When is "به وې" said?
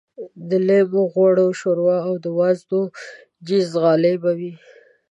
4.23-4.53